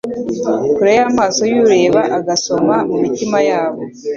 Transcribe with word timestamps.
kure 0.75 0.91
y'amaso 0.99 1.41
y'ureba 1.53 2.01
agasoma 2.17 2.75
mu 2.89 2.95
mitima 3.03 3.37
yabo. 3.49 3.81